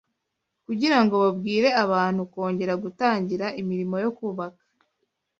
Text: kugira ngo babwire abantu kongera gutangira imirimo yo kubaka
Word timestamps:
kugira 0.65 0.97
ngo 1.03 1.15
babwire 1.23 1.69
abantu 1.83 2.21
kongera 2.33 2.73
gutangira 2.83 3.45
imirimo 3.61 3.95
yo 4.03 4.11
kubaka 4.17 4.63